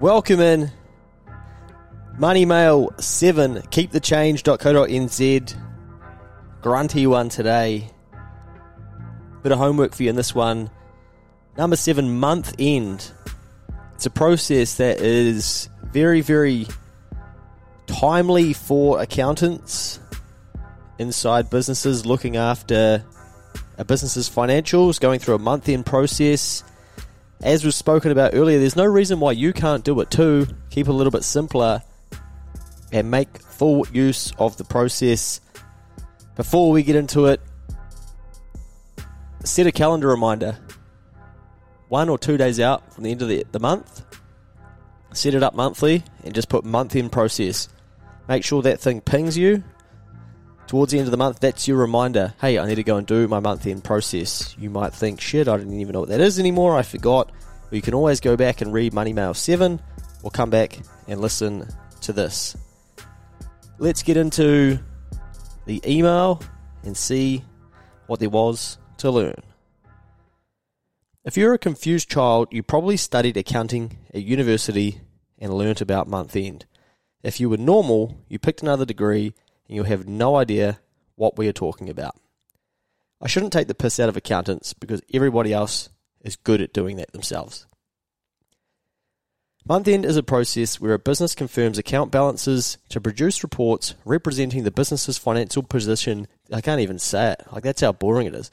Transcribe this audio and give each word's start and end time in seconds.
Welcome 0.00 0.38
in. 0.38 0.70
Money 2.16 2.44
Mail 2.44 2.92
7, 3.00 3.62
keepthechange.co.nz. 3.62 5.56
Grunty 6.62 7.06
one 7.08 7.28
today. 7.28 7.90
Bit 9.42 9.50
of 9.50 9.58
homework 9.58 9.96
for 9.96 10.04
you 10.04 10.10
in 10.10 10.14
this 10.14 10.32
one. 10.32 10.70
Number 11.56 11.74
7, 11.74 12.16
month 12.16 12.54
end. 12.60 13.10
It's 13.96 14.06
a 14.06 14.10
process 14.10 14.76
that 14.76 15.00
is 15.00 15.68
very, 15.82 16.20
very 16.20 16.68
timely 17.88 18.52
for 18.52 19.02
accountants 19.02 19.98
inside 21.00 21.50
businesses 21.50 22.06
looking 22.06 22.36
after 22.36 23.04
a 23.76 23.84
business's 23.84 24.30
financials, 24.30 25.00
going 25.00 25.18
through 25.18 25.34
a 25.34 25.40
month 25.40 25.68
end 25.68 25.86
process. 25.86 26.62
As 27.42 27.64
was 27.64 27.76
spoken 27.76 28.10
about 28.10 28.34
earlier, 28.34 28.58
there's 28.58 28.76
no 28.76 28.84
reason 28.84 29.20
why 29.20 29.32
you 29.32 29.52
can't 29.52 29.84
do 29.84 30.00
it 30.00 30.10
too. 30.10 30.46
Keep 30.70 30.88
a 30.88 30.92
little 30.92 31.12
bit 31.12 31.22
simpler 31.22 31.82
and 32.92 33.10
make 33.10 33.38
full 33.38 33.86
use 33.88 34.32
of 34.38 34.56
the 34.56 34.64
process. 34.64 35.40
Before 36.34 36.72
we 36.72 36.82
get 36.82 36.96
into 36.96 37.26
it, 37.26 37.40
set 39.44 39.66
a 39.66 39.72
calendar 39.72 40.08
reminder. 40.08 40.58
One 41.88 42.08
or 42.08 42.18
two 42.18 42.36
days 42.36 42.60
out 42.60 42.92
from 42.92 43.04
the 43.04 43.12
end 43.12 43.22
of 43.22 43.28
the, 43.28 43.46
the 43.52 43.60
month, 43.60 44.04
set 45.12 45.34
it 45.34 45.42
up 45.42 45.54
monthly 45.54 46.02
and 46.24 46.34
just 46.34 46.48
put 46.48 46.64
month 46.64 46.96
in 46.96 47.08
process. 47.08 47.68
Make 48.28 48.44
sure 48.44 48.62
that 48.62 48.80
thing 48.80 49.00
pings 49.00 49.38
you. 49.38 49.62
Towards 50.68 50.92
the 50.92 50.98
end 50.98 51.06
of 51.06 51.12
the 51.12 51.16
month, 51.16 51.40
that's 51.40 51.66
your 51.66 51.78
reminder. 51.78 52.34
Hey, 52.42 52.58
I 52.58 52.66
need 52.66 52.74
to 52.74 52.82
go 52.82 52.98
and 52.98 53.06
do 53.06 53.26
my 53.26 53.40
month 53.40 53.66
end 53.66 53.82
process. 53.82 54.54
You 54.58 54.68
might 54.68 54.92
think, 54.92 55.18
shit, 55.18 55.48
I 55.48 55.56
didn't 55.56 55.80
even 55.80 55.94
know 55.94 56.00
what 56.00 56.10
that 56.10 56.20
is 56.20 56.38
anymore. 56.38 56.76
I 56.76 56.82
forgot. 56.82 57.32
You 57.70 57.80
can 57.80 57.94
always 57.94 58.20
go 58.20 58.36
back 58.36 58.60
and 58.60 58.70
read 58.70 58.92
Money 58.92 59.14
Mail 59.14 59.32
7 59.32 59.80
or 60.22 60.30
come 60.30 60.50
back 60.50 60.78
and 61.06 61.22
listen 61.22 61.66
to 62.02 62.12
this. 62.12 62.54
Let's 63.78 64.02
get 64.02 64.18
into 64.18 64.78
the 65.64 65.80
email 65.86 66.42
and 66.82 66.94
see 66.94 67.44
what 68.06 68.20
there 68.20 68.28
was 68.28 68.76
to 68.98 69.10
learn. 69.10 69.40
If 71.24 71.38
you're 71.38 71.54
a 71.54 71.58
confused 71.58 72.10
child, 72.10 72.48
you 72.50 72.62
probably 72.62 72.98
studied 72.98 73.38
accounting 73.38 73.96
at 74.12 74.22
university 74.22 75.00
and 75.38 75.54
learnt 75.54 75.80
about 75.80 76.08
month 76.08 76.36
end. 76.36 76.66
If 77.22 77.40
you 77.40 77.48
were 77.48 77.56
normal, 77.56 78.18
you 78.28 78.38
picked 78.38 78.60
another 78.60 78.84
degree 78.84 79.32
you'll 79.76 79.84
have 79.86 80.08
no 80.08 80.36
idea 80.36 80.80
what 81.16 81.36
we 81.36 81.48
are 81.48 81.52
talking 81.52 81.88
about. 81.88 82.16
I 83.20 83.26
shouldn't 83.26 83.52
take 83.52 83.68
the 83.68 83.74
piss 83.74 83.98
out 83.98 84.08
of 84.08 84.16
accountants 84.16 84.72
because 84.72 85.02
everybody 85.12 85.52
else 85.52 85.88
is 86.22 86.36
good 86.36 86.60
at 86.60 86.72
doing 86.72 86.96
that 86.96 87.12
themselves. 87.12 87.66
Month 89.66 89.88
end 89.88 90.06
is 90.06 90.16
a 90.16 90.22
process 90.22 90.80
where 90.80 90.94
a 90.94 90.98
business 90.98 91.34
confirms 91.34 91.76
account 91.76 92.10
balances 92.10 92.78
to 92.88 93.02
produce 93.02 93.42
reports 93.42 93.94
representing 94.06 94.64
the 94.64 94.70
business's 94.70 95.18
financial 95.18 95.62
position. 95.62 96.26
I 96.50 96.62
can't 96.62 96.80
even 96.80 96.98
say 96.98 97.32
it. 97.32 97.42
Like, 97.52 97.64
that's 97.64 97.82
how 97.82 97.92
boring 97.92 98.26
it 98.26 98.34
is. 98.34 98.50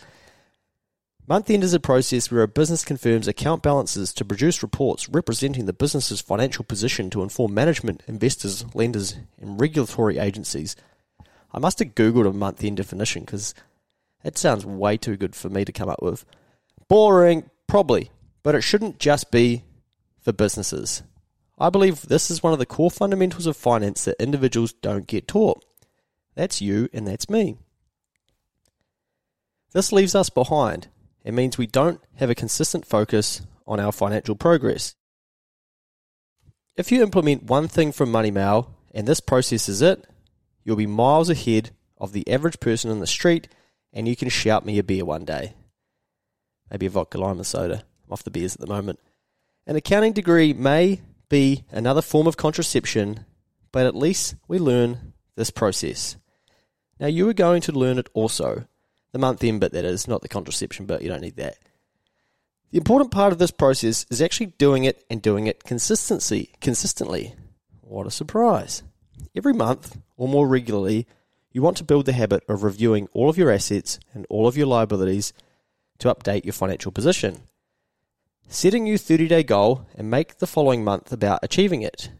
Month 1.27 1.49
end 1.49 1.63
is 1.63 1.73
a 1.73 1.79
process 1.79 2.29
where 2.29 2.43
a 2.43 2.47
business 2.47 2.83
confirms 2.83 3.27
account 3.27 3.63
balances 3.63 4.13
to 4.13 4.25
produce 4.25 4.61
reports 4.61 5.07
representing 5.07 5.65
the 5.65 5.73
business's 5.73 6.21
financial 6.21 6.65
position 6.65 7.09
to 7.11 7.23
inform 7.23 7.53
management, 7.53 8.03
investors, 8.07 8.65
lenders, 8.75 9.15
and 9.39 9.59
regulatory 9.59 10.17
agencies. 10.17 10.75
I 11.55 11.59
must 11.59 11.79
have 11.79 11.95
Googled 11.95 12.27
a 12.27 12.33
month 12.33 12.65
end 12.65 12.75
definition 12.75 13.23
because 13.23 13.55
it 14.25 14.37
sounds 14.37 14.65
way 14.65 14.97
too 14.97 15.15
good 15.15 15.37
for 15.37 15.49
me 15.49 15.63
to 15.63 15.71
come 15.71 15.87
up 15.87 16.01
with. 16.01 16.25
Boring, 16.89 17.49
probably, 17.65 18.11
but 18.43 18.55
it 18.55 18.61
shouldn't 18.61 18.99
just 18.99 19.31
be 19.31 19.63
for 20.19 20.33
businesses. 20.33 21.01
I 21.57 21.69
believe 21.69 22.01
this 22.01 22.29
is 22.29 22.43
one 22.43 22.51
of 22.51 22.59
the 22.59 22.65
core 22.65 22.91
fundamentals 22.91 23.47
of 23.47 23.55
finance 23.55 24.03
that 24.03 24.21
individuals 24.21 24.73
don't 24.73 25.07
get 25.07 25.29
taught. 25.29 25.63
That's 26.35 26.61
you 26.61 26.89
and 26.91 27.07
that's 27.07 27.29
me. 27.29 27.55
This 29.71 29.93
leaves 29.93 30.13
us 30.13 30.29
behind. 30.29 30.89
It 31.23 31.33
means 31.33 31.57
we 31.57 31.67
don't 31.67 32.01
have 32.15 32.29
a 32.29 32.35
consistent 32.35 32.85
focus 32.85 33.41
on 33.65 33.79
our 33.79 33.93
financial 33.93 34.35
progress. 34.35 34.95
If 36.75 36.91
you 36.91 37.01
implement 37.01 37.43
one 37.43 37.69
thing 37.69 37.93
from 37.93 38.11
Money 38.11 38.29
MoneyMail 38.29 38.67
and 38.93 39.07
this 39.07 39.21
process 39.21 39.69
is 39.69 39.81
it, 39.81 40.05
you'll 40.65 40.75
be 40.75 40.87
miles 40.87 41.29
ahead 41.29 41.71
of 41.97 42.11
the 42.11 42.29
average 42.29 42.59
person 42.59 42.91
in 42.91 42.99
the 42.99 43.07
street 43.07 43.47
and 43.93 44.07
you 44.07 44.15
can 44.17 44.27
shout 44.27 44.65
me 44.65 44.77
a 44.77 44.83
beer 44.83 45.05
one 45.05 45.23
day. 45.23 45.53
Maybe 46.69 46.87
a 46.87 46.89
vodka 46.89 47.17
lime 47.17 47.41
soda. 47.43 47.85
I'm 48.05 48.13
off 48.13 48.23
the 48.23 48.31
beers 48.31 48.55
at 48.55 48.59
the 48.59 48.67
moment. 48.67 48.99
An 49.65 49.77
accounting 49.77 50.11
degree 50.11 50.51
may 50.51 50.99
be 51.29 51.63
another 51.71 52.01
form 52.01 52.27
of 52.27 52.37
contraception, 52.37 53.25
but 53.71 53.85
at 53.85 53.95
least 53.95 54.35
we 54.47 54.59
learn 54.59 55.13
this 55.35 55.49
process. 55.49 56.17
Now, 56.99 57.07
you 57.07 57.27
are 57.29 57.33
going 57.33 57.61
to 57.61 57.71
learn 57.71 57.97
it 57.97 58.09
also. 58.13 58.65
The 59.11 59.19
month 59.19 59.43
end 59.43 59.61
bit, 59.61 59.71
that 59.71 59.85
is, 59.85 60.07
not 60.07 60.21
the 60.21 60.27
contraception 60.27 60.85
bit, 60.85 61.01
you 61.01 61.09
don't 61.09 61.21
need 61.21 61.37
that. 61.37 61.57
The 62.71 62.77
important 62.77 63.11
part 63.11 63.31
of 63.31 63.39
this 63.39 63.51
process 63.51 64.05
is 64.09 64.21
actually 64.21 64.47
doing 64.57 64.83
it 64.83 65.05
and 65.09 65.21
doing 65.21 65.47
it 65.47 65.63
consistency, 65.63 66.51
consistently. 66.61 67.33
What 67.81 68.07
a 68.07 68.11
surprise. 68.11 68.83
Every 69.35 69.53
month, 69.53 69.97
or 70.15 70.29
more 70.29 70.47
regularly, 70.47 71.05
you 71.51 71.61
want 71.61 71.75
to 71.77 71.83
build 71.83 72.05
the 72.05 72.13
habit 72.13 72.43
of 72.47 72.63
reviewing 72.63 73.09
all 73.11 73.29
of 73.29 73.37
your 73.37 73.51
assets 73.51 73.99
and 74.13 74.25
all 74.29 74.47
of 74.47 74.55
your 74.55 74.67
liabilities 74.67 75.33
to 75.99 76.13
update 76.13 76.45
your 76.45 76.53
financial 76.53 76.91
position. 76.91 77.41
Set 78.47 78.73
a 78.73 78.79
new 78.79 78.97
30 78.97 79.27
day 79.27 79.43
goal 79.43 79.87
and 79.97 80.09
make 80.09 80.37
the 80.37 80.47
following 80.47 80.83
month 80.83 81.11
about 81.11 81.39
achieving 81.43 81.81
it. 81.81 82.11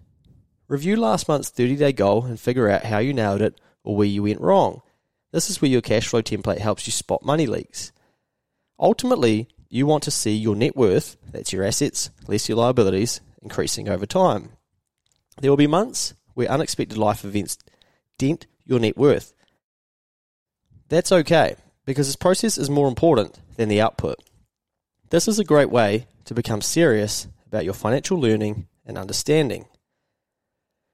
Review 0.67 0.97
last 0.97 1.27
month's 1.27 1.49
30 1.49 1.77
day 1.77 1.93
goal 1.93 2.25
and 2.25 2.39
figure 2.39 2.69
out 2.69 2.85
how 2.85 2.97
you 2.97 3.13
nailed 3.13 3.41
it 3.41 3.61
or 3.83 3.95
where 3.95 4.07
you 4.07 4.23
went 4.23 4.41
wrong. 4.41 4.81
This 5.31 5.49
is 5.49 5.61
where 5.61 5.71
your 5.71 5.81
cash 5.81 6.07
flow 6.07 6.21
template 6.21 6.59
helps 6.59 6.85
you 6.85 6.91
spot 6.91 7.23
money 7.23 7.45
leaks. 7.45 7.93
Ultimately, 8.77 9.47
you 9.69 9.85
want 9.85 10.03
to 10.03 10.11
see 10.11 10.35
your 10.35 10.55
net 10.55 10.75
worth, 10.75 11.15
that's 11.31 11.53
your 11.53 11.63
assets, 11.63 12.09
less 12.27 12.49
your 12.49 12.57
liabilities, 12.57 13.21
increasing 13.41 13.87
over 13.87 14.05
time. 14.05 14.49
There 15.39 15.51
will 15.51 15.57
be 15.57 15.67
months 15.67 16.13
where 16.35 16.51
unexpected 16.51 16.97
life 16.97 17.25
events 17.25 17.57
dent 18.19 18.45
your 18.63 18.79
net 18.79 18.95
worth. 18.95 19.33
That's 20.89 21.11
okay, 21.11 21.55
because 21.85 22.07
this 22.07 22.15
process 22.15 22.59
is 22.59 22.69
more 22.69 22.87
important 22.87 23.39
than 23.55 23.69
the 23.69 23.81
output. 23.81 24.17
This 25.09 25.27
is 25.27 25.39
a 25.39 25.43
great 25.43 25.71
way 25.71 26.07
to 26.25 26.33
become 26.35 26.61
serious 26.61 27.27
about 27.47 27.65
your 27.65 27.73
financial 27.73 28.19
learning 28.19 28.67
and 28.85 28.97
understanding. 28.97 29.65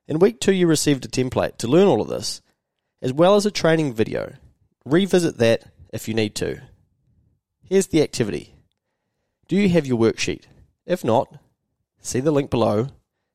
In 0.07 0.19
week 0.19 0.39
two, 0.39 0.53
you 0.53 0.67
received 0.67 1.05
a 1.05 1.07
template 1.07 1.57
to 1.57 1.67
learn 1.67 1.87
all 1.87 2.01
of 2.01 2.07
this, 2.07 2.41
as 3.01 3.11
well 3.11 3.35
as 3.35 3.45
a 3.45 3.51
training 3.51 3.93
video. 3.93 4.35
Revisit 4.85 5.37
that 5.39 5.63
if 5.91 6.07
you 6.07 6.13
need 6.13 6.35
to. 6.35 6.61
Here's 7.63 7.87
the 7.87 8.01
activity 8.01 8.53
Do 9.47 9.55
you 9.55 9.69
have 9.69 9.85
your 9.85 9.97
worksheet? 9.97 10.43
If 10.85 11.03
not, 11.03 11.33
see 12.01 12.19
the 12.19 12.31
link 12.31 12.49
below 12.49 12.87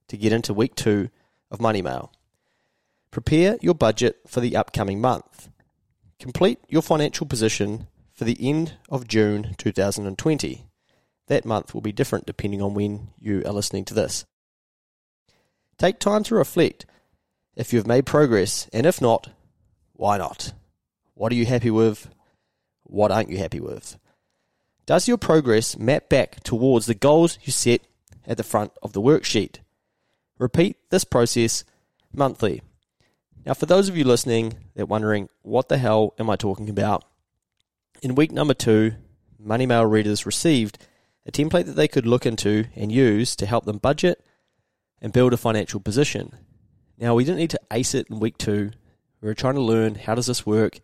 to 0.08 0.16
get 0.16 0.32
into 0.32 0.54
week 0.54 0.74
two 0.74 1.08
of 1.50 1.60
Money 1.60 1.82
Mail. 1.82 2.12
Prepare 3.10 3.56
your 3.60 3.74
budget 3.74 4.20
for 4.26 4.40
the 4.40 4.56
upcoming 4.56 5.00
month. 5.00 5.48
Complete 6.18 6.58
your 6.68 6.82
financial 6.82 7.26
position 7.26 7.86
for 8.12 8.24
the 8.24 8.36
end 8.40 8.74
of 8.88 9.06
June 9.06 9.54
2020. 9.58 10.66
That 11.28 11.44
month 11.44 11.74
will 11.74 11.80
be 11.80 11.92
different 11.92 12.26
depending 12.26 12.62
on 12.62 12.74
when 12.74 13.08
you 13.18 13.42
are 13.44 13.52
listening 13.52 13.84
to 13.86 13.94
this. 13.94 14.24
Take 15.78 15.98
time 15.98 16.22
to 16.24 16.34
reflect 16.34 16.86
if 17.54 17.72
you 17.72 17.78
have 17.78 17.86
made 17.86 18.06
progress, 18.06 18.68
and 18.72 18.86
if 18.86 19.00
not, 19.00 19.30
why 19.94 20.18
not? 20.18 20.52
What 21.14 21.32
are 21.32 21.36
you 21.36 21.46
happy 21.46 21.70
with? 21.70 22.08
What 22.84 23.10
aren't 23.10 23.30
you 23.30 23.38
happy 23.38 23.60
with? 23.60 23.98
Does 24.84 25.08
your 25.08 25.16
progress 25.16 25.76
map 25.76 26.08
back 26.08 26.42
towards 26.44 26.86
the 26.86 26.94
goals 26.94 27.38
you 27.42 27.50
set 27.52 27.80
at 28.26 28.36
the 28.36 28.44
front 28.44 28.72
of 28.82 28.92
the 28.92 29.00
worksheet? 29.00 29.58
Repeat 30.38 30.76
this 30.90 31.04
process 31.04 31.64
monthly. 32.12 32.62
Now, 33.44 33.54
for 33.54 33.66
those 33.66 33.88
of 33.88 33.96
you 33.96 34.04
listening 34.04 34.54
that 34.74 34.82
are 34.82 34.86
wondering, 34.86 35.28
what 35.42 35.68
the 35.68 35.78
hell 35.78 36.14
am 36.18 36.28
I 36.28 36.36
talking 36.36 36.68
about? 36.68 37.04
In 38.02 38.14
week 38.14 38.32
number 38.32 38.54
two, 38.54 38.94
Money 39.38 39.66
Mail 39.66 39.86
readers 39.86 40.26
received 40.26 40.78
a 41.24 41.32
template 41.32 41.66
that 41.66 41.76
they 41.76 41.88
could 41.88 42.06
look 42.06 42.26
into 42.26 42.66
and 42.74 42.90
use 42.92 43.36
to 43.36 43.46
help 43.46 43.64
them 43.64 43.78
budget 43.78 44.24
and 45.00 45.12
build 45.12 45.32
a 45.32 45.36
financial 45.36 45.80
position. 45.80 46.34
Now, 46.98 47.14
we 47.14 47.24
didn't 47.24 47.38
need 47.38 47.50
to 47.50 47.60
ace 47.70 47.94
it 47.94 48.08
in 48.10 48.20
week 48.20 48.36
two. 48.38 48.72
We 49.20 49.28
were 49.28 49.34
trying 49.34 49.54
to 49.54 49.60
learn 49.60 49.94
how 49.94 50.14
does 50.14 50.26
this 50.26 50.44
work 50.46 50.80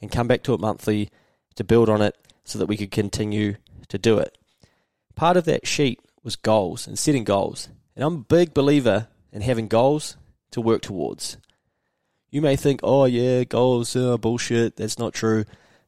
and 0.00 0.10
come 0.10 0.28
back 0.28 0.42
to 0.44 0.54
it 0.54 0.60
monthly 0.60 1.10
to 1.54 1.64
build 1.64 1.88
on 1.88 2.02
it 2.02 2.16
so 2.44 2.58
that 2.58 2.66
we 2.66 2.76
could 2.76 2.90
continue 2.90 3.56
to 3.88 3.98
do 3.98 4.18
it. 4.18 4.36
Part 5.14 5.36
of 5.36 5.44
that 5.46 5.66
sheet 5.66 6.00
was 6.22 6.36
goals 6.36 6.86
and 6.86 6.98
setting 6.98 7.24
goals. 7.24 7.68
And 7.94 8.04
I'm 8.04 8.14
a 8.14 8.18
big 8.18 8.54
believer 8.54 9.08
in 9.32 9.42
having 9.42 9.68
goals 9.68 10.16
to 10.50 10.60
work 10.60 10.82
towards. 10.82 11.36
You 12.30 12.42
may 12.42 12.56
think, 12.56 12.80
oh, 12.82 13.04
yeah, 13.04 13.44
goals 13.44 13.94
are 13.94 14.18
bullshit. 14.18 14.76
That's 14.76 14.98
not 14.98 15.14
true. 15.14 15.44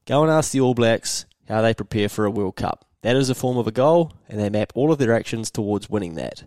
Go 0.07 0.23
and 0.23 0.31
ask 0.31 0.53
the 0.53 0.61
All 0.61 0.75
Blacks 0.75 1.27
how 1.49 1.63
they 1.63 1.75
prepare 1.75 2.09
for 2.09 2.25
a 2.25 2.31
World 2.31 2.57
Cup. 2.57 2.85
That 3.03 3.17
is 3.17 3.31
a 3.31 3.35
form 3.35 3.59
of 3.59 3.67
a 3.67 3.73
goal, 3.73 4.13
and 4.29 4.41
they 4.41 4.51
map 4.51 4.73
all 4.75 4.93
of 4.93 4.99
their 4.99 5.15
actions 5.15 5.51
towards 5.51 5.91
winning 5.91 6.15
that. 6.15 6.45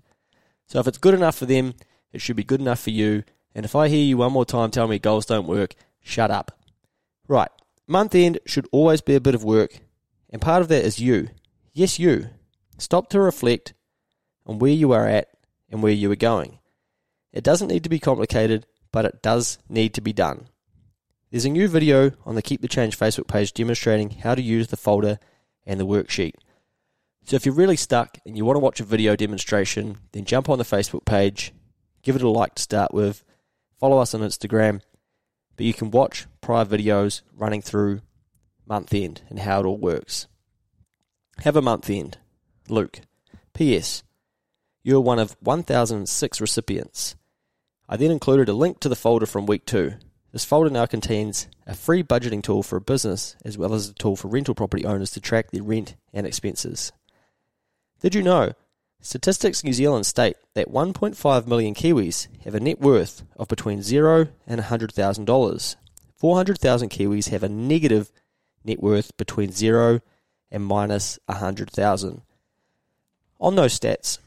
So 0.68 0.80
if 0.80 0.88
it's 0.88 0.98
good 0.98 1.14
enough 1.14 1.36
for 1.36 1.46
them, 1.46 1.74
it 2.14 2.22
should 2.22 2.36
be 2.36 2.44
good 2.44 2.62
enough 2.62 2.80
for 2.80 2.90
you. 2.90 3.24
And 3.54 3.66
if 3.66 3.76
I 3.76 3.88
hear 3.90 4.04
you 4.04 4.18
one 4.18 4.32
more 4.32 4.46
time 4.46 4.72
tell 4.72 4.88
me 4.88 5.00
goals 5.00 5.26
don't 5.26 5.48
work, 5.48 5.76
shut 6.02 6.32
up. 6.32 6.58
Right. 7.28 7.50
Month 7.88 8.16
end 8.16 8.40
should 8.46 8.68
always 8.72 9.02
be 9.02 9.16
a 9.16 9.22
bit 9.22 9.36
of 9.36 9.44
work, 9.44 9.80
and 10.30 10.42
part 10.42 10.62
of 10.62 10.68
that 10.68 10.86
is 10.86 11.00
you. 11.00 11.30
Yes, 11.74 12.00
you. 12.00 12.30
Stop 12.78 13.10
to 13.10 13.20
reflect 13.20 13.74
on 14.46 14.60
where 14.60 14.72
you 14.72 14.92
are 14.92 15.08
at 15.08 15.28
and 15.70 15.84
where 15.84 15.92
you 15.92 16.12
are 16.12 16.16
going. 16.16 16.60
It 17.32 17.44
doesn't 17.44 17.68
need 17.68 17.84
to 17.84 17.90
be 17.90 18.00
complicated, 18.00 18.66
but 18.92 19.06
it 19.06 19.22
does 19.22 19.60
need 19.70 19.94
to 19.94 20.02
be 20.02 20.14
done. 20.14 20.48
There's 21.32 21.46
a 21.46 21.50
new 21.50 21.68
video 21.68 22.12
on 22.26 22.36
the 22.36 22.42
Keep 22.42 22.62
the 22.62 22.68
Change 22.68 22.98
Facebook 22.98 23.28
page 23.28 23.54
demonstrating 23.54 24.10
how 24.10 24.34
to 24.34 24.42
use 24.42 24.68
the 24.68 24.78
folder 24.78 25.20
and 25.66 25.80
the 25.80 25.86
worksheet. 25.86 26.34
So 27.24 27.36
if 27.36 27.46
you're 27.46 27.54
really 27.54 27.76
stuck 27.76 28.18
and 28.26 28.36
you 28.36 28.46
want 28.46 28.56
to 28.56 28.62
watch 28.62 28.80
a 28.80 28.84
video 28.84 29.16
demonstration, 29.16 30.00
then 30.12 30.26
jump 30.26 30.50
on 30.50 30.58
the 30.58 30.64
Facebook 30.64 31.06
page, 31.06 31.54
give 32.02 32.16
it 32.16 32.24
a 32.24 32.30
like 32.30 32.56
to 32.56 32.64
start 32.64 32.94
with, 32.94 33.24
follow 33.80 34.00
us 34.00 34.16
on 34.16 34.22
Instagram, 34.22 34.82
but 35.56 35.66
you 35.68 35.74
can 35.74 35.92
watch 35.92 36.26
prior 36.42 36.66
videos 36.66 37.22
running 37.36 37.62
through 37.62 38.02
month 38.66 38.94
end 38.94 39.22
and 39.30 39.40
how 39.40 39.60
it 39.60 39.66
all 39.66 39.78
works. 39.78 40.28
Have 41.44 41.56
a 41.56 41.62
month 41.62 41.90
end. 41.90 42.18
Luke. 42.68 43.02
P.S. 43.54 44.04
You're 44.82 45.02
one 45.02 45.20
of 45.20 45.36
1,006 45.42 46.40
recipients. 46.40 47.16
I 47.90 47.98
then 47.98 48.12
included 48.12 48.48
a 48.48 48.54
link 48.54 48.80
to 48.80 48.90
the 48.90 48.96
folder 48.96 49.26
from 49.26 49.46
week 49.46 49.66
two. 49.66 49.96
This 50.32 50.46
folder 50.46 50.70
now 50.70 50.86
contains 50.86 51.48
a 51.68 51.76
free 51.76 52.02
budgeting 52.02 52.42
tool 52.42 52.64
for 52.64 52.78
a 52.78 52.82
business 52.82 53.36
as 53.44 53.58
well 53.58 53.74
as 53.74 53.90
a 53.90 53.94
tool 53.94 54.16
for 54.16 54.30
rental 54.30 54.56
property 54.56 54.86
owners 54.86 55.12
to 55.12 55.20
track 55.20 55.52
their 55.52 55.64
rent 55.64 55.96
and 56.14 56.26
expenses. 56.26 56.94
Did 58.00 58.16
you 58.16 58.24
know? 58.24 58.54
Statistics 59.02 59.64
New 59.64 59.74
Zealand 59.74 60.06
state 60.06 60.38
that 60.56 60.72
1.5 60.72 61.48
million 61.48 61.74
Kiwis 61.74 62.28
have 62.44 62.56
a 62.56 62.60
net 62.60 62.80
worth 62.80 63.24
of 63.38 63.48
between 63.48 63.82
zero 63.82 64.28
and 64.46 64.62
$100,000. 64.62 65.76
400,000 66.16 66.90
Kiwis 66.90 67.30
have 67.30 67.44
a 67.44 67.50
negative 67.50 68.12
net 68.64 68.82
worth 68.82 69.16
between 69.18 69.52
zero 69.52 70.00
and 70.52 70.66
minus 70.66 71.18
100,000. 71.26 72.22
On 73.40 73.56
those 73.56 73.80
stats, 73.80 74.20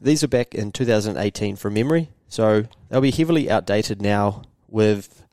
these 0.00 0.22
are 0.22 0.28
back 0.28 0.54
in 0.54 0.72
2018 0.72 1.56
from 1.56 1.74
memory, 1.74 2.10
so 2.28 2.64
they'll 2.88 3.00
be 3.00 3.10
heavily 3.10 3.50
outdated 3.50 4.02
now 4.02 4.42
with 4.68 5.24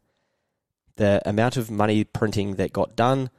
the 0.95 1.21
amount 1.25 1.57
of 1.57 1.71
money 1.71 2.03
printing 2.03 2.55
that 2.55 2.73
got 2.73 2.95
done 2.95 3.29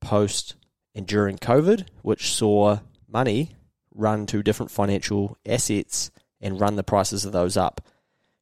post 0.00 0.54
and 0.94 1.06
during 1.06 1.36
COVID, 1.36 1.86
which 2.02 2.32
saw 2.32 2.78
money 3.08 3.54
run 3.94 4.26
to 4.26 4.42
different 4.42 4.70
financial 4.70 5.36
assets 5.46 6.10
and 6.40 6.60
run 6.60 6.76
the 6.76 6.82
prices 6.82 7.24
of 7.24 7.32
those 7.32 7.56
up. 7.56 7.80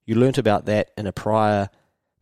You 0.06 0.14
learnt 0.16 0.38
about 0.38 0.66
that 0.66 0.90
in 0.96 1.06
a 1.06 1.12
prior 1.12 1.68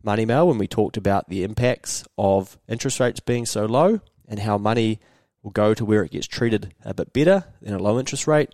money 0.03 0.25
mail 0.25 0.47
when 0.47 0.57
we 0.57 0.67
talked 0.67 0.97
about 0.97 1.29
the 1.29 1.43
impacts 1.43 2.03
of 2.17 2.57
interest 2.67 2.99
rates 2.99 3.19
being 3.19 3.45
so 3.45 3.65
low 3.65 4.01
and 4.27 4.39
how 4.39 4.57
money 4.57 4.99
will 5.41 5.51
go 5.51 5.73
to 5.73 5.85
where 5.85 6.03
it 6.03 6.11
gets 6.11 6.27
treated 6.27 6.73
a 6.83 6.93
bit 6.93 7.13
better 7.13 7.45
than 7.61 7.73
a 7.73 7.79
low 7.79 7.99
interest 7.99 8.27
rate 8.27 8.53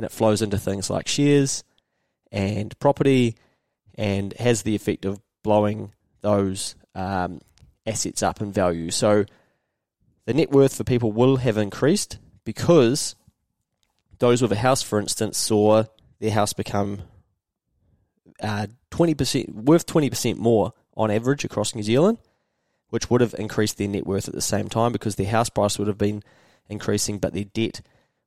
and 0.00 0.06
it 0.06 0.10
flows 0.10 0.40
into 0.40 0.56
things 0.56 0.88
like 0.88 1.06
shares 1.06 1.62
and 2.32 2.78
property 2.78 3.36
and 3.96 4.32
has 4.38 4.62
the 4.62 4.74
effect 4.74 5.04
of 5.04 5.20
blowing 5.42 5.92
those 6.22 6.74
um, 6.94 7.38
assets 7.86 8.22
up 8.22 8.40
in 8.40 8.50
value. 8.50 8.90
So 8.90 9.26
the 10.24 10.32
net 10.32 10.50
worth 10.50 10.74
for 10.74 10.84
people 10.84 11.12
will 11.12 11.36
have 11.36 11.58
increased 11.58 12.16
because 12.46 13.14
those 14.20 14.40
with 14.40 14.52
a 14.52 14.56
house, 14.56 14.80
for 14.80 14.98
instance, 14.98 15.36
saw 15.36 15.84
their 16.18 16.30
house 16.30 16.54
become 16.54 17.02
uh, 18.42 18.68
20% 18.90 19.52
worth 19.52 19.84
20% 19.84 20.38
more 20.38 20.72
on 20.96 21.10
average 21.10 21.44
across 21.44 21.74
New 21.74 21.82
Zealand, 21.82 22.16
which 22.88 23.10
would 23.10 23.20
have 23.20 23.34
increased 23.38 23.76
their 23.76 23.88
net 23.88 24.06
worth 24.06 24.28
at 24.28 24.34
the 24.34 24.40
same 24.40 24.70
time 24.70 24.92
because 24.92 25.16
their 25.16 25.30
house 25.30 25.50
price 25.50 25.78
would 25.78 25.88
have 25.88 25.98
been 25.98 26.22
increasing, 26.70 27.18
but 27.18 27.34
their 27.34 27.44
debt 27.44 27.82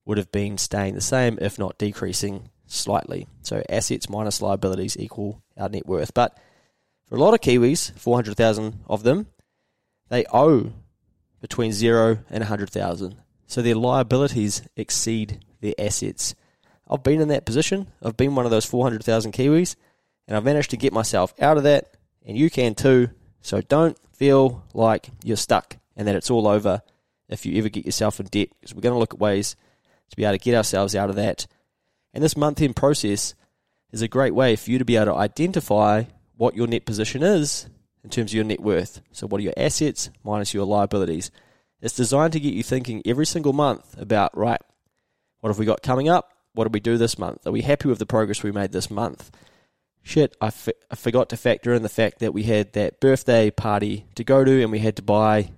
would 0.06 0.18
have 0.18 0.32
been 0.32 0.58
staying 0.58 0.96
the 0.96 1.02
same, 1.02 1.38
if 1.42 1.58
not 1.58 1.78
decreasing 1.78 2.50
slightly. 2.68 3.28
So 3.42 3.64
assets 3.70 4.10
minus 4.10 4.42
liabilities 4.42 4.98
equal 4.98 5.42
our 5.58 5.70
net 5.70 5.86
worth. 5.86 6.14
But 6.14 6.38
for 7.08 7.16
a 7.16 7.20
lot 7.20 7.34
of 7.34 7.42
Kiwis, 7.42 7.98
400,000 7.98 8.82
of 8.88 9.04
them, 9.04 9.28
they 10.10 10.26
owe 10.34 10.72
between 11.42 11.72
zero 11.72 12.20
and 12.30 12.42
100,000. 12.42 13.16
So 13.48 13.62
their 13.62 13.76
liabilities 13.76 14.64
exceed 14.76 15.44
their 15.62 15.74
assets. 15.78 16.36
I've 16.90 17.04
been 17.04 17.22
in 17.22 17.28
that 17.30 17.46
position. 17.46 17.88
I've 18.02 18.18
been 18.18 18.36
one 18.36 18.46
of 18.46 18.52
those 18.52 18.66
400,000 18.66 19.32
Kiwis, 19.32 19.76
and 20.28 20.36
I've 20.36 20.44
managed 20.44 20.72
to 20.72 20.78
get 20.78 20.94
myself 20.94 21.34
out 21.40 21.58
of 21.58 21.64
that, 21.64 21.96
and 22.26 22.38
you 22.38 22.50
can 22.50 22.76
too. 22.76 23.10
So 23.42 23.62
don't 23.62 23.98
feel 24.14 24.64
like 24.74 25.10
you're 25.24 25.38
stuck 25.38 25.78
and 25.96 26.08
that 26.08 26.16
it's 26.16 26.32
all 26.32 26.48
over 26.48 26.82
if 27.30 27.46
you 27.46 27.58
ever 27.58 27.70
get 27.70 27.86
yourself 27.86 28.20
in 28.20 28.26
debt, 28.28 28.50
because 28.60 28.74
we're 28.74 28.82
going 28.82 28.94
to 28.94 29.00
look 29.00 29.14
at 29.14 29.20
ways 29.20 29.56
to 30.10 30.18
be 30.18 30.24
able 30.24 30.34
to 30.34 30.44
get 30.44 30.56
ourselves 30.56 30.96
out 30.96 31.10
of 31.10 31.16
that. 31.16 31.48
And 32.14 32.24
this 32.24 32.38
month 32.38 32.62
end 32.62 32.76
process 32.76 33.34
is 33.92 34.02
a 34.02 34.08
great 34.08 34.36
way 34.36 34.56
for 34.56 34.72
you 34.72 34.80
to 34.80 34.86
be 34.86 34.96
able 34.96 35.14
to 35.14 35.16
identify 35.16 36.04
what 36.36 36.56
your 36.56 36.68
net 36.68 36.86
position 36.86 37.24
is 37.24 37.68
in 38.04 38.10
terms 38.10 38.32
of 38.32 38.36
your 38.36 38.44
net 38.44 38.60
worth. 38.60 39.02
So, 39.12 39.28
what 39.28 39.40
are 39.40 39.44
your 39.44 39.54
assets 39.56 40.10
minus 40.24 40.54
your 40.54 40.66
liabilities? 40.66 41.32
It's 41.82 41.96
designed 41.96 42.34
to 42.34 42.40
get 42.40 42.54
you 42.54 42.64
thinking 42.64 43.02
every 43.06 43.26
single 43.26 43.54
month 43.54 43.98
about, 44.00 44.38
right, 44.38 44.62
what 45.42 45.50
have 45.50 45.60
we 45.60 45.66
got 45.66 45.84
coming 45.84 46.10
up? 46.10 46.32
What 46.54 46.66
did 46.66 46.74
we 46.74 46.80
do 46.80 46.98
this 46.98 47.18
month? 47.18 47.46
Are 47.46 47.52
we 47.52 47.62
happy 47.62 47.90
with 47.90 48.00
the 48.00 48.06
progress 48.06 48.44
we 48.44 48.52
made 48.52 48.72
this 48.72 48.90
month? 48.90 49.32
Shit, 50.02 50.36
I, 50.40 50.48
f- 50.48 50.70
I 50.92 50.96
forgot 50.96 51.30
to 51.30 51.38
factor 51.38 51.74
in 51.74 51.82
the 51.82 51.90
fact 51.90 52.20
that 52.20 52.34
we 52.34 52.44
had 52.44 52.74
that 52.74 53.00
birthday 53.00 53.52
party 53.52 54.06
to 54.16 54.24
go 54.24 54.44
to 54.44 54.62
and 54.62 54.72
we 54.72 54.80
had 54.80 54.98
to 54.98 55.02
buy 55.02 55.50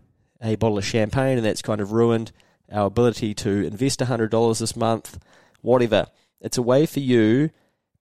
a 0.41 0.55
bottle 0.55 0.77
of 0.77 0.85
champagne, 0.85 1.37
and 1.37 1.45
that's 1.45 1.61
kind 1.61 1.81
of 1.81 1.91
ruined 1.91 2.31
our 2.71 2.87
ability 2.87 3.33
to 3.35 3.65
invest 3.65 3.99
$100 3.99 4.59
this 4.59 4.75
month, 4.75 5.19
whatever. 5.61 6.07
It's 6.41 6.57
a 6.57 6.61
way 6.61 6.85
for 6.85 6.99
you 6.99 7.49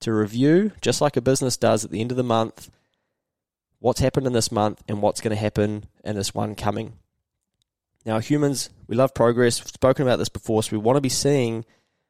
to 0.01 0.13
review, 0.13 0.71
just 0.81 1.01
like 1.01 1.17
a 1.17 1.21
business 1.21 1.57
does 1.57 1.85
at 1.85 1.91
the 1.91 2.01
end 2.01 2.11
of 2.11 2.17
the 2.17 2.23
month, 2.23 2.69
what's 3.79 3.99
happened 3.99 4.27
in 4.27 4.33
this 4.33 4.51
month 4.51 4.83
and 4.87 5.01
what's 5.01 5.21
going 5.21 5.35
to 5.35 5.41
happen 5.41 5.85
in 6.03 6.15
this 6.15 6.33
one 6.33 6.55
coming. 6.55 6.93
Now, 8.05 8.19
humans, 8.19 8.69
we 8.87 8.95
love 8.95 9.13
progress. 9.13 9.59
We've 9.59 9.69
spoken 9.69 10.03
about 10.03 10.17
this 10.17 10.29
before, 10.29 10.61
so 10.63 10.71
we 10.71 10.77
want 10.77 10.97
to 10.97 11.01
be 11.01 11.09
seeing 11.09 11.65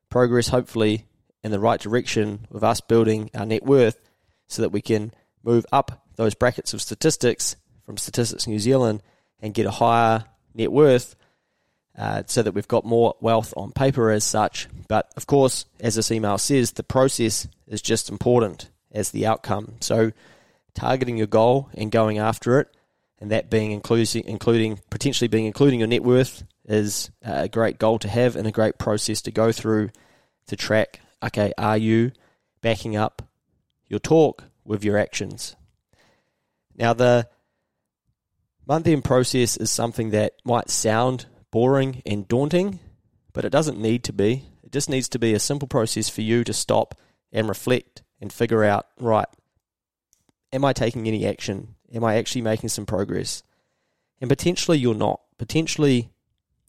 progress, 0.09 0.49
hopefully, 0.49 1.05
in 1.43 1.51
the 1.51 1.59
right 1.59 1.79
direction 1.79 2.47
of 2.51 2.63
us 2.63 2.81
building 2.81 3.29
our 3.33 3.45
net 3.45 3.63
worth 3.63 4.09
so 4.47 4.61
that 4.61 4.69
we 4.69 4.81
can 4.81 5.13
move 5.43 5.65
up 5.71 6.05
those 6.15 6.33
brackets 6.33 6.73
of 6.73 6.81
statistics 6.81 7.55
from 7.85 7.97
Statistics 7.97 8.47
New 8.47 8.59
Zealand 8.59 9.03
and 9.39 9.53
get 9.53 9.65
a 9.65 9.71
higher 9.71 10.25
net 10.53 10.71
worth 10.71 11.15
uh, 11.97 12.23
so 12.27 12.43
that 12.43 12.53
we've 12.53 12.67
got 12.67 12.85
more 12.85 13.15
wealth 13.21 13.53
on 13.55 13.71
paper 13.71 14.11
as 14.11 14.23
such. 14.23 14.67
But 14.87 15.11
of 15.15 15.27
course, 15.27 15.65
as 15.79 15.95
this 15.95 16.11
email 16.11 16.37
says, 16.37 16.71
the 16.71 16.83
process 16.83 17.47
is 17.67 17.81
just 17.81 18.09
important 18.09 18.69
as 18.91 19.11
the 19.11 19.25
outcome. 19.25 19.75
So 19.79 20.11
targeting 20.73 21.17
your 21.17 21.27
goal 21.27 21.69
and 21.73 21.91
going 21.91 22.17
after 22.17 22.59
it, 22.59 22.67
and 23.19 23.31
that 23.31 23.49
being 23.49 23.71
including, 23.71 24.25
including 24.25 24.79
potentially 24.89 25.27
being 25.27 25.45
including 25.45 25.79
your 25.79 25.87
net 25.87 26.03
worth 26.03 26.43
is 26.65 27.11
a 27.21 27.47
great 27.47 27.79
goal 27.79 27.97
to 27.99 28.09
have 28.09 28.35
and 28.35 28.47
a 28.47 28.51
great 28.51 28.77
process 28.77 29.21
to 29.21 29.31
go 29.31 29.51
through 29.51 29.89
to 30.47 30.55
track. 30.55 30.99
Okay, 31.23 31.53
are 31.57 31.77
you 31.77 32.11
backing 32.61 32.95
up 32.95 33.21
your 33.87 33.99
talk 33.99 34.43
with 34.65 34.83
your 34.83 34.97
actions? 34.97 35.55
Now, 36.75 36.93
the 36.93 37.29
month 38.67 38.87
end 38.87 39.05
process 39.05 39.55
is 39.55 39.71
something 39.71 40.09
that 40.09 40.33
might 40.43 40.69
sound 40.69 41.25
boring 41.55 42.01
and 42.05 42.27
daunting, 42.27 42.81
but 43.31 43.45
it 43.45 43.49
doesn't 43.49 43.79
need 43.79 44.03
to 44.03 44.11
be. 44.11 44.43
It 44.61 44.73
just 44.73 44.89
needs 44.89 45.07
to 45.07 45.17
be 45.17 45.33
a 45.33 45.39
simple 45.39 45.69
process 45.69 46.09
for 46.09 46.19
you 46.19 46.43
to 46.43 46.51
stop 46.51 46.99
and 47.31 47.47
reflect 47.47 48.03
and 48.19 48.33
figure 48.33 48.65
out 48.65 48.87
right, 48.99 49.29
am 50.51 50.65
I 50.65 50.73
taking 50.73 51.07
any 51.07 51.25
action? 51.25 51.75
Am 51.93 52.03
I 52.03 52.17
actually 52.17 52.41
making 52.41 52.67
some 52.67 52.85
progress? 52.85 53.41
And 54.19 54.29
potentially 54.29 54.77
you're 54.77 54.93
not. 54.93 55.21
Potentially 55.37 56.09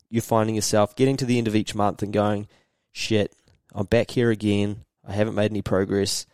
you're 0.08 0.22
finding 0.22 0.54
yourself 0.54 0.94
getting 0.94 1.16
to 1.16 1.24
the 1.24 1.38
end 1.38 1.48
of 1.48 1.56
each 1.56 1.74
month 1.74 2.00
and 2.00 2.12
going, 2.12 2.46
shit, 2.92 3.34
I'm 3.74 3.86
back 3.86 4.12
here 4.12 4.30
again. 4.30 4.84
I 5.04 5.14
haven't 5.14 5.34
made 5.34 5.50
any 5.50 5.62
progress. 5.62 6.26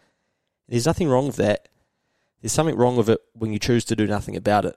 There's 0.68 0.85
nothing 0.85 1.09
wrong 1.09 1.26
with 1.26 1.37
that. 1.37 1.68
There's 2.42 2.52
something 2.52 2.76
wrong 2.76 2.99
with 2.99 3.09
it 3.09 3.23
when 3.32 3.50
you 3.50 3.59
choose 3.59 3.87
to 3.87 3.97
do 3.97 4.06
nothing 4.06 4.37
about 4.37 4.66
it. 4.66 4.76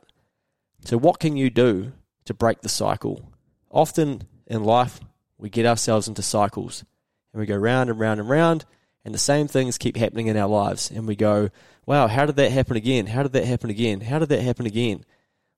So, 0.85 0.97
what 0.97 1.19
can 1.19 1.35
you 1.35 1.49
do 1.49 1.91
to 2.23 2.33
break 2.33 2.61
the 2.61 2.69
cycle? 2.69 3.34
Often 3.75 4.23
in 4.47 4.63
life, 4.63 4.99
we 5.37 5.49
get 5.49 5.65
ourselves 5.65 6.07
into 6.07 6.23
cycles 6.23 6.83
and 7.33 7.39
we 7.39 7.45
go 7.45 7.57
round 7.57 7.89
and 7.89 7.99
round 7.99 8.19
and 8.19 8.29
round, 8.29 8.65
and 9.03 9.13
the 9.13 9.19
same 9.19 9.47
things 9.47 9.77
keep 9.77 9.97
happening 9.97 10.27
in 10.27 10.37
our 10.37 10.47
lives. 10.47 10.89
And 10.89 11.05
we 11.05 11.15
go, 11.15 11.49
wow, 11.85 12.07
how 12.07 12.25
did 12.25 12.37
that 12.37 12.51
happen 12.51 12.77
again? 12.77 13.07
How 13.07 13.21
did 13.21 13.33
that 13.33 13.45
happen 13.45 13.69
again? 13.69 14.01
How 14.01 14.17
did 14.17 14.29
that 14.29 14.41
happen 14.41 14.65
again? 14.65 15.03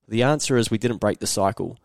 The 0.07 0.23
answer 0.23 0.57
is 0.57 0.71
we 0.71 0.79
didn't 0.79 0.97
break 0.97 1.19
the 1.19 1.27
cycle. 1.27 1.77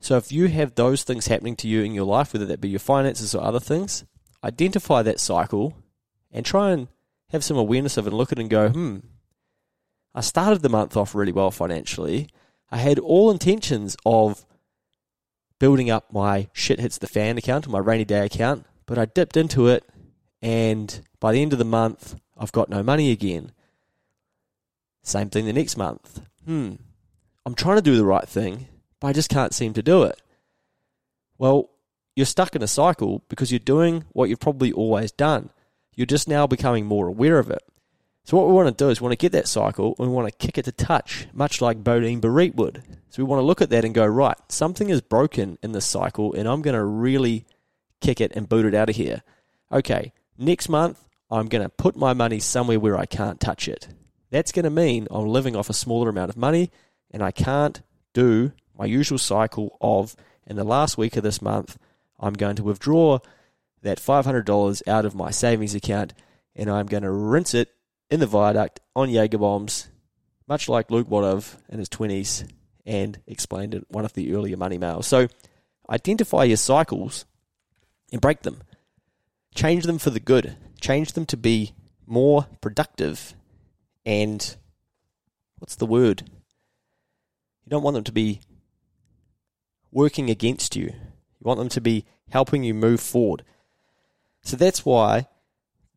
So 0.00 0.16
if 0.16 0.32
you 0.32 0.48
have 0.48 0.74
those 0.74 1.04
things 1.04 1.28
happening 1.28 1.56
to 1.56 1.68
you 1.68 1.82
in 1.82 1.94
your 1.94 2.04
life, 2.04 2.32
whether 2.32 2.46
that 2.46 2.60
be 2.60 2.68
your 2.68 2.80
finances 2.80 3.34
or 3.34 3.42
other 3.42 3.60
things, 3.60 4.04
identify 4.44 5.02
that 5.02 5.20
cycle 5.20 5.76
and 6.30 6.44
try 6.44 6.72
and 6.72 6.88
have 7.30 7.44
some 7.44 7.56
awareness 7.56 7.96
of 7.96 8.06
it 8.06 8.10
and 8.10 8.18
look 8.18 8.32
at 8.32 8.38
it 8.38 8.42
and 8.42 8.50
go, 8.50 8.68
hmm, 8.68 8.98
I 10.14 10.20
started 10.20 10.62
the 10.62 10.68
month 10.68 10.96
off 10.96 11.14
really 11.14 11.32
well 11.32 11.50
financially. 11.50 12.28
I 12.70 12.78
had 12.78 12.98
all 12.98 13.30
intentions 13.30 13.96
of 14.04 14.44
building 15.58 15.90
up 15.90 16.12
my 16.12 16.48
shit 16.52 16.80
hits 16.80 16.98
the 16.98 17.06
fan 17.06 17.38
account 17.38 17.68
my 17.68 17.78
rainy 17.78 18.04
day 18.04 18.24
account, 18.24 18.66
but 18.86 18.98
I 18.98 19.06
dipped 19.06 19.36
into 19.36 19.68
it 19.68 19.84
and 20.40 21.00
by 21.20 21.32
the 21.32 21.42
end 21.42 21.52
of 21.52 21.58
the 21.58 21.64
month, 21.64 22.16
I've 22.36 22.52
got 22.52 22.68
no 22.68 22.82
money 22.82 23.10
again. 23.10 23.52
Same 25.02 25.30
thing 25.30 25.46
the 25.46 25.52
next 25.52 25.76
month. 25.76 26.20
Hmm, 26.44 26.74
I'm 27.44 27.54
trying 27.54 27.76
to 27.76 27.82
do 27.82 27.96
the 27.96 28.04
right 28.04 28.28
thing, 28.28 28.68
but 29.00 29.08
I 29.08 29.12
just 29.12 29.30
can't 29.30 29.54
seem 29.54 29.72
to 29.74 29.82
do 29.82 30.04
it. 30.04 30.20
Well, 31.38 31.70
you're 32.14 32.26
stuck 32.26 32.54
in 32.54 32.62
a 32.62 32.68
cycle 32.68 33.24
because 33.28 33.50
you're 33.50 33.58
doing 33.58 34.04
what 34.10 34.28
you've 34.28 34.40
probably 34.40 34.72
always 34.72 35.12
done. 35.12 35.50
You're 35.94 36.06
just 36.06 36.28
now 36.28 36.46
becoming 36.46 36.86
more 36.86 37.08
aware 37.08 37.38
of 37.38 37.50
it. 37.50 37.62
So 38.28 38.36
what 38.36 38.46
we 38.46 38.52
want 38.52 38.68
to 38.68 38.84
do 38.84 38.90
is 38.90 39.00
we 39.00 39.06
want 39.06 39.18
to 39.18 39.24
get 39.24 39.32
that 39.32 39.48
cycle 39.48 39.96
and 39.98 40.06
we 40.06 40.12
want 40.12 40.28
to 40.28 40.46
kick 40.46 40.58
it 40.58 40.66
to 40.66 40.72
touch, 40.72 41.26
much 41.32 41.62
like 41.62 41.82
Beauden 41.82 42.20
Barrett 42.20 42.56
would. 42.56 42.82
So 43.08 43.22
we 43.22 43.26
want 43.26 43.40
to 43.40 43.44
look 43.44 43.62
at 43.62 43.70
that 43.70 43.86
and 43.86 43.94
go, 43.94 44.04
right, 44.04 44.36
something 44.50 44.90
is 44.90 45.00
broken 45.00 45.56
in 45.62 45.72
this 45.72 45.86
cycle 45.86 46.34
and 46.34 46.46
I'm 46.46 46.60
going 46.60 46.76
to 46.76 46.84
really 46.84 47.46
kick 48.02 48.20
it 48.20 48.32
and 48.34 48.46
boot 48.46 48.66
it 48.66 48.74
out 48.74 48.90
of 48.90 48.96
here. 48.96 49.22
Okay, 49.72 50.12
next 50.36 50.68
month 50.68 51.02
I'm 51.30 51.48
going 51.48 51.62
to 51.62 51.70
put 51.70 51.96
my 51.96 52.12
money 52.12 52.38
somewhere 52.38 52.78
where 52.78 52.98
I 52.98 53.06
can't 53.06 53.40
touch 53.40 53.66
it. 53.66 53.88
That's 54.28 54.52
going 54.52 54.64
to 54.64 54.70
mean 54.70 55.08
I'm 55.10 55.26
living 55.26 55.56
off 55.56 55.70
a 55.70 55.72
smaller 55.72 56.10
amount 56.10 56.28
of 56.28 56.36
money 56.36 56.70
and 57.10 57.22
I 57.22 57.30
can't 57.30 57.80
do 58.12 58.52
my 58.78 58.84
usual 58.84 59.16
cycle 59.16 59.78
of 59.80 60.16
in 60.46 60.56
the 60.56 60.64
last 60.64 60.98
week 60.98 61.16
of 61.16 61.22
this 61.22 61.40
month, 61.40 61.78
I'm 62.20 62.34
going 62.34 62.56
to 62.56 62.62
withdraw 62.62 63.20
that 63.80 63.96
$500 63.96 64.86
out 64.86 65.06
of 65.06 65.14
my 65.14 65.30
savings 65.30 65.74
account 65.74 66.12
and 66.54 66.70
I'm 66.70 66.84
going 66.84 67.04
to 67.04 67.10
rinse 67.10 67.54
it 67.54 67.70
in 68.10 68.20
the 68.20 68.26
viaduct 68.26 68.80
on 68.96 69.10
Jaeger 69.10 69.38
bombs, 69.38 69.88
much 70.46 70.68
like 70.68 70.90
Luke 70.90 71.08
Wadov 71.08 71.56
in 71.68 71.78
his 71.78 71.88
20s 71.88 72.48
and 72.86 73.20
explained 73.26 73.74
in 73.74 73.84
one 73.88 74.04
of 74.04 74.14
the 74.14 74.34
earlier 74.34 74.56
money 74.56 74.78
mails. 74.78 75.06
So 75.06 75.28
identify 75.90 76.44
your 76.44 76.56
cycles 76.56 77.26
and 78.10 78.20
break 78.20 78.42
them. 78.42 78.62
Change 79.54 79.84
them 79.84 79.98
for 79.98 80.10
the 80.10 80.20
good. 80.20 80.56
Change 80.80 81.12
them 81.12 81.26
to 81.26 81.36
be 81.36 81.74
more 82.06 82.46
productive 82.60 83.34
and 84.06 84.56
what's 85.58 85.76
the 85.76 85.86
word? 85.86 86.22
You 87.64 87.70
don't 87.70 87.82
want 87.82 87.94
them 87.94 88.04
to 88.04 88.12
be 88.12 88.40
working 89.92 90.30
against 90.30 90.74
you. 90.76 90.86
You 90.86 91.42
want 91.42 91.58
them 91.58 91.68
to 91.70 91.80
be 91.80 92.06
helping 92.30 92.64
you 92.64 92.72
move 92.72 93.00
forward. 93.00 93.44
So 94.42 94.56
that's 94.56 94.84
why 94.86 95.26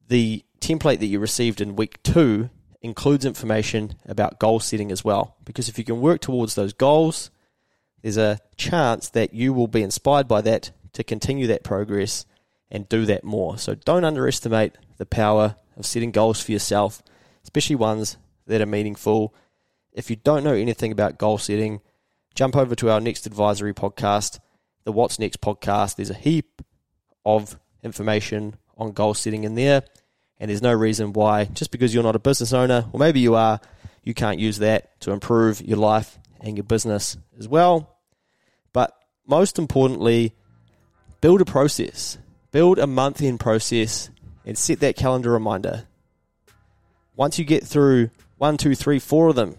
the 0.07 0.43
template 0.61 0.99
that 0.99 1.07
you 1.07 1.19
received 1.19 1.59
in 1.59 1.75
week 1.75 2.01
two 2.03 2.49
includes 2.81 3.25
information 3.25 3.95
about 4.05 4.39
goal 4.39 4.59
setting 4.59 4.91
as 4.91 5.03
well. 5.03 5.35
Because 5.43 5.67
if 5.67 5.77
you 5.77 5.83
can 5.83 6.01
work 6.01 6.21
towards 6.21 6.55
those 6.55 6.73
goals, 6.73 7.29
there's 8.01 8.17
a 8.17 8.39
chance 8.55 9.09
that 9.09 9.33
you 9.33 9.53
will 9.53 9.67
be 9.67 9.83
inspired 9.83 10.27
by 10.27 10.41
that 10.41 10.71
to 10.93 11.03
continue 11.03 11.47
that 11.47 11.63
progress 11.63 12.25
and 12.69 12.89
do 12.89 13.05
that 13.05 13.23
more. 13.23 13.57
So 13.57 13.75
don't 13.75 14.05
underestimate 14.05 14.77
the 14.97 15.05
power 15.05 15.55
of 15.77 15.85
setting 15.85 16.11
goals 16.11 16.41
for 16.41 16.51
yourself, 16.51 17.03
especially 17.43 17.75
ones 17.75 18.17
that 18.47 18.61
are 18.61 18.65
meaningful. 18.65 19.33
If 19.93 20.09
you 20.09 20.15
don't 20.15 20.43
know 20.43 20.53
anything 20.53 20.91
about 20.91 21.17
goal 21.17 21.37
setting, 21.37 21.81
jump 22.33 22.55
over 22.55 22.75
to 22.75 22.89
our 22.89 22.99
next 22.99 23.25
advisory 23.25 23.73
podcast, 23.73 24.39
the 24.83 24.91
What's 24.91 25.19
Next 25.19 25.41
podcast. 25.41 25.95
There's 25.95 26.09
a 26.09 26.15
heap 26.15 26.61
of 27.25 27.59
information 27.83 28.55
on 28.77 28.93
goal 28.93 29.13
setting 29.13 29.43
in 29.43 29.55
there. 29.55 29.83
And 30.41 30.49
there's 30.49 30.63
no 30.63 30.73
reason 30.73 31.13
why, 31.13 31.45
just 31.45 31.69
because 31.69 31.93
you're 31.93 32.01
not 32.01 32.15
a 32.15 32.19
business 32.19 32.51
owner, 32.51 32.85
or 32.91 32.99
maybe 32.99 33.19
you 33.19 33.35
are, 33.35 33.61
you 34.03 34.15
can't 34.15 34.39
use 34.39 34.57
that 34.57 34.99
to 35.01 35.11
improve 35.11 35.61
your 35.61 35.77
life 35.77 36.17
and 36.39 36.57
your 36.57 36.63
business 36.63 37.15
as 37.37 37.47
well. 37.47 37.95
But 38.73 38.91
most 39.27 39.59
importantly, 39.59 40.33
build 41.21 41.41
a 41.41 41.45
process. 41.45 42.17
Build 42.49 42.79
a 42.79 42.87
month 42.87 43.21
end 43.21 43.39
process 43.39 44.09
and 44.43 44.57
set 44.57 44.79
that 44.79 44.95
calendar 44.95 45.31
reminder. 45.31 45.85
Once 47.15 47.37
you 47.37 47.45
get 47.45 47.63
through 47.63 48.09
one, 48.39 48.57
two, 48.57 48.73
three, 48.73 48.97
four 48.97 49.27
of 49.27 49.35
them, 49.35 49.57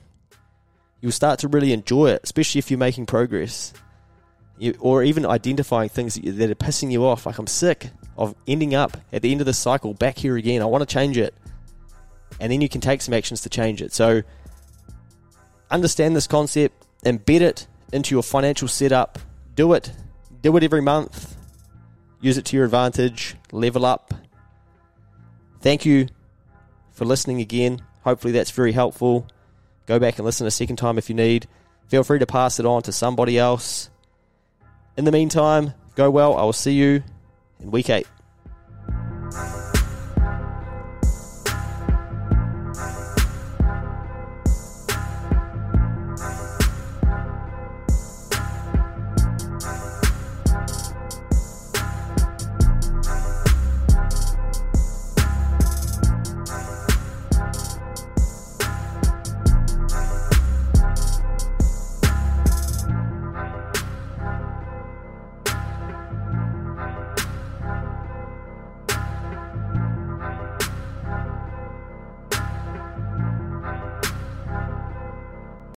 you'll 1.00 1.12
start 1.12 1.38
to 1.38 1.48
really 1.48 1.72
enjoy 1.72 2.08
it, 2.08 2.22
especially 2.24 2.58
if 2.58 2.72
you're 2.72 2.78
making 2.78 3.06
progress. 3.06 3.72
Or 4.78 5.02
even 5.02 5.26
identifying 5.26 5.88
things 5.88 6.14
that, 6.14 6.24
that 6.24 6.50
are 6.50 6.54
pissing 6.54 6.92
you 6.92 7.04
off. 7.04 7.26
Like, 7.26 7.38
I'm 7.38 7.46
sick 7.46 7.90
of 8.16 8.34
ending 8.46 8.74
up 8.74 8.96
at 9.12 9.22
the 9.22 9.32
end 9.32 9.40
of 9.40 9.46
the 9.46 9.52
cycle 9.52 9.94
back 9.94 10.18
here 10.18 10.36
again. 10.36 10.62
I 10.62 10.66
want 10.66 10.88
to 10.88 10.92
change 10.92 11.16
it. 11.16 11.34
And 12.40 12.52
then 12.52 12.60
you 12.60 12.68
can 12.68 12.80
take 12.80 13.02
some 13.02 13.14
actions 13.14 13.42
to 13.42 13.48
change 13.48 13.82
it. 13.82 13.92
So 13.92 14.22
understand 15.70 16.14
this 16.14 16.26
concept, 16.26 16.86
embed 17.04 17.40
it 17.40 17.66
into 17.92 18.14
your 18.14 18.22
financial 18.22 18.68
setup, 18.68 19.18
do 19.54 19.72
it, 19.72 19.92
do 20.40 20.56
it 20.56 20.62
every 20.62 20.82
month, 20.82 21.36
use 22.20 22.38
it 22.38 22.44
to 22.46 22.56
your 22.56 22.64
advantage, 22.64 23.36
level 23.52 23.84
up. 23.84 24.14
Thank 25.60 25.84
you 25.84 26.08
for 26.92 27.04
listening 27.04 27.40
again. 27.40 27.80
Hopefully 28.04 28.32
that's 28.32 28.50
very 28.50 28.72
helpful. 28.72 29.26
Go 29.86 29.98
back 29.98 30.18
and 30.18 30.24
listen 30.24 30.46
a 30.46 30.50
second 30.50 30.76
time 30.76 30.98
if 30.98 31.08
you 31.08 31.14
need. 31.14 31.48
Feel 31.88 32.04
free 32.04 32.18
to 32.18 32.26
pass 32.26 32.58
it 32.58 32.66
on 32.66 32.82
to 32.82 32.92
somebody 32.92 33.38
else. 33.38 33.90
In 34.96 35.04
the 35.04 35.12
meantime, 35.12 35.74
go 35.94 36.10
well. 36.10 36.36
I 36.36 36.42
will 36.42 36.52
see 36.52 36.72
you 36.72 37.02
in 37.60 37.70
week 37.70 37.88
eight. 37.90 38.06